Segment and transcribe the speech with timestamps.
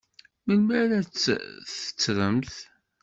[0.45, 2.53] Melmi ara tt-tettremt?